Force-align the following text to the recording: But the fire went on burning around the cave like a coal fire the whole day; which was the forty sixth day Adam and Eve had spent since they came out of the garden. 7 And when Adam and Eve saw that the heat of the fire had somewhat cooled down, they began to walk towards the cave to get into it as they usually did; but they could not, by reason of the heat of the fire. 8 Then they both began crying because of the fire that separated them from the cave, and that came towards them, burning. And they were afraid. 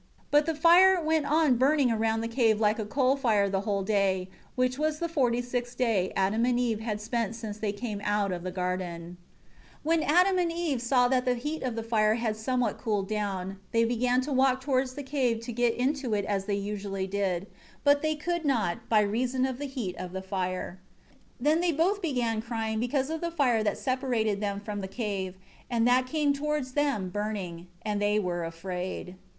But 0.31 0.47
the 0.47 0.55
fire 0.55 0.99
went 0.99 1.27
on 1.31 1.57
burning 1.57 1.91
around 1.91 2.21
the 2.21 2.27
cave 2.27 2.59
like 2.59 2.79
a 2.79 2.87
coal 2.87 3.15
fire 3.15 3.47
the 3.47 3.61
whole 3.61 3.83
day; 3.83 4.31
which 4.55 4.79
was 4.79 4.97
the 4.97 5.07
forty 5.07 5.43
sixth 5.43 5.77
day 5.77 6.11
Adam 6.15 6.43
and 6.43 6.59
Eve 6.59 6.79
had 6.79 6.99
spent 6.99 7.35
since 7.35 7.59
they 7.59 7.71
came 7.71 8.01
out 8.03 8.31
of 8.31 8.41
the 8.41 8.49
garden. 8.49 8.93
7 8.97 8.97
And 9.03 9.17
when 9.83 10.01
Adam 10.01 10.39
and 10.39 10.51
Eve 10.51 10.81
saw 10.81 11.07
that 11.09 11.25
the 11.25 11.35
heat 11.35 11.61
of 11.61 11.75
the 11.75 11.83
fire 11.83 12.15
had 12.15 12.35
somewhat 12.35 12.79
cooled 12.79 13.07
down, 13.07 13.59
they 13.73 13.83
began 13.83 14.21
to 14.21 14.31
walk 14.33 14.59
towards 14.61 14.95
the 14.95 15.03
cave 15.03 15.39
to 15.41 15.53
get 15.53 15.75
into 15.75 16.15
it 16.15 16.25
as 16.25 16.45
they 16.45 16.55
usually 16.55 17.05
did; 17.05 17.45
but 17.83 18.01
they 18.01 18.15
could 18.15 18.43
not, 18.43 18.89
by 18.89 19.01
reason 19.01 19.45
of 19.45 19.59
the 19.59 19.65
heat 19.67 19.95
of 19.97 20.13
the 20.13 20.23
fire. 20.23 20.79
8 21.39 21.43
Then 21.43 21.61
they 21.61 21.71
both 21.71 22.01
began 22.01 22.41
crying 22.41 22.79
because 22.79 23.11
of 23.11 23.21
the 23.21 23.29
fire 23.29 23.61
that 23.63 23.77
separated 23.77 24.41
them 24.41 24.59
from 24.59 24.81
the 24.81 24.87
cave, 24.87 25.35
and 25.69 25.87
that 25.87 26.07
came 26.07 26.33
towards 26.33 26.71
them, 26.71 27.09
burning. 27.11 27.67
And 27.83 28.01
they 28.01 28.17
were 28.17 28.43
afraid. 28.43 29.15